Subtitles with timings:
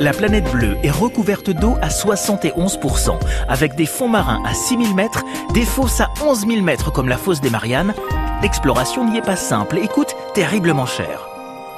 [0.00, 5.22] La planète bleue est recouverte d'eau à 71%, avec des fonds marins à 6000 mètres,
[5.52, 7.94] des fosses à 11 000 mètres comme la fosse des Mariannes.
[8.42, 11.33] L'exploration n'y est pas simple et coûte terriblement cher.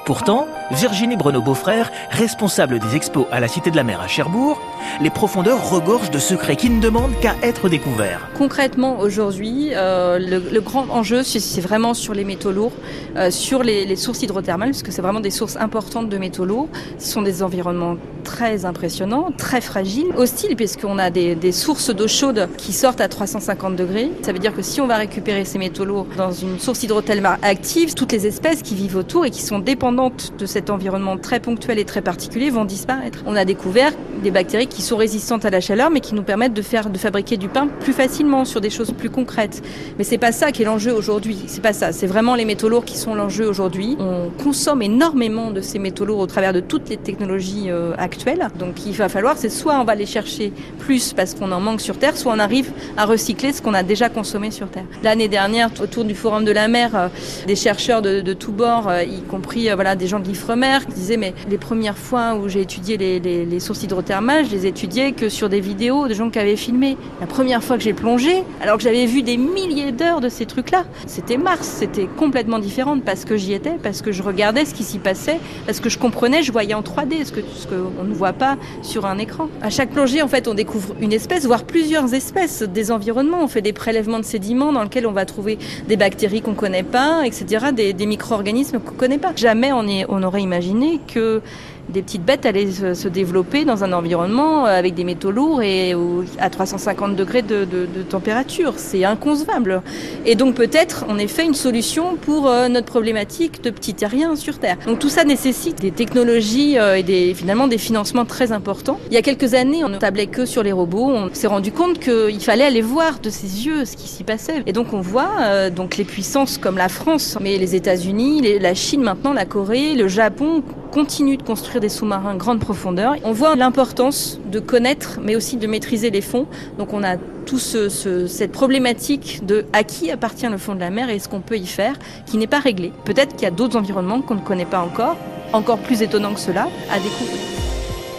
[0.07, 4.61] Pourtant, Virginie Breneau-Beaufrère, responsable des expos à la Cité de la Mer à Cherbourg,
[5.01, 8.29] les profondeurs regorgent de secrets qui ne demandent qu'à être découverts.
[8.39, 12.73] Concrètement, aujourd'hui, euh, le, grand enjeu, c'est vraiment sur les métaux lourds,
[13.17, 16.69] euh, sur les, sources hydrothermales, parce que c'est vraiment des sources importantes de métaux lourds.
[16.99, 22.07] Ce sont des environnements très impressionnants, très fragiles, hostiles, puisqu'on a des, des sources d'eau
[22.09, 24.13] chaude qui sortent à 350 degrés.
[24.23, 27.39] Ça veut dire que si on va récupérer ces métaux lourds dans une source hydrothermale
[27.43, 31.41] active, toutes les espèces qui vivent autour et qui sont dépendantes de cet environnement très
[31.41, 33.21] ponctuel et très particulier vont disparaître.
[33.27, 36.53] On a découvert des bactéries qui sont résistantes à la chaleur mais qui nous permettent
[36.53, 39.63] de faire de fabriquer du pain plus facilement sur des choses plus concrètes.
[39.97, 42.69] Mais c'est pas ça qui est l'enjeu aujourd'hui, c'est pas ça, c'est vraiment les métaux
[42.69, 43.97] lourds qui sont l'enjeu aujourd'hui.
[43.99, 48.49] On consomme énormément de ces métaux lourds au travers de toutes les technologies euh, actuelles.
[48.59, 51.81] Donc il va falloir c'est soit on va les chercher plus parce qu'on en manque
[51.81, 54.85] sur terre, soit on arrive à recycler ce qu'on a déjà consommé sur terre.
[55.03, 57.09] L'année dernière autour du forum de la mer, euh,
[57.47, 61.17] des chercheurs de, de tous bords, euh, y compris des gens de l'IFREMER qui disaient
[61.17, 65.49] mais les premières fois où j'ai étudié les, sources hydrothermales, je les étudiais que sur
[65.49, 66.97] des vidéos de gens qui avaient filmé.
[67.21, 70.47] La première fois que j'ai plongé, alors que j'avais vu des milliers d'heures de ces
[70.47, 74.75] trucs-là, c'était Mars, c'était complètement différent parce que j'y étais, parce que je regardais ce
[74.75, 78.05] qui s'y passait, parce que je comprenais, je voyais en 3D ce que ce qu'on
[78.05, 79.49] ne voit pas sur un écran.
[79.63, 83.43] À chaque plongée, en fait, on découvre une espèce, voire plusieurs espèces, des environnements.
[83.43, 86.83] On fait des prélèvements de sédiments dans lesquels on va trouver des bactéries qu'on connaît
[86.83, 89.33] pas, etc., des, des micro-organismes qu'on connaît pas.
[89.37, 91.43] Jamais on aurait imaginé que
[91.89, 95.95] des petites bêtes allaient se, développer dans un environnement avec des métaux lourds et
[96.39, 97.67] à 350 degrés de,
[98.09, 98.75] température.
[98.77, 99.83] C'est inconcevable.
[100.25, 104.59] Et donc peut-être, en effet, une solution pour euh, notre problématique de petits terriens sur
[104.59, 104.77] Terre.
[104.87, 108.99] Donc tout ça nécessite des technologies euh, et des, finalement des financements très importants.
[109.09, 111.11] Il y a quelques années, on ne tablait que sur les robots.
[111.11, 114.63] On s'est rendu compte qu'il fallait aller voir de ses yeux ce qui s'y passait.
[114.67, 118.75] Et donc on voit euh, donc les puissances comme la France, mais les États-Unis, la
[118.75, 120.63] Chine maintenant, la Corée, le Japon
[120.97, 123.17] continuent de construire des sous-marins grande profondeur.
[123.23, 126.47] On voit l'importance de connaître, mais aussi de maîtriser les fonds.
[126.79, 127.91] Donc on a tout ce,
[128.27, 131.59] cette problématique de à qui appartient le fond de la mer et ce qu'on peut
[131.59, 132.93] y faire, qui n'est pas réglé.
[133.05, 135.19] Peut-être qu'il y a d'autres environnements qu'on ne connaît pas encore,
[135.53, 137.43] encore plus étonnants que cela, à découvrir.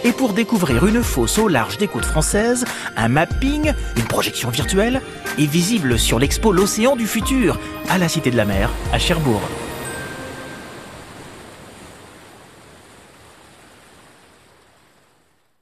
[0.04, 2.64] Et pour découvrir une fosse au large des côtes françaises,
[2.96, 5.02] un mapping, une projection virtuelle
[5.36, 7.58] est visible sur l'expo L'Océan du futur
[7.90, 9.42] à la Cité de la Mer à Cherbourg.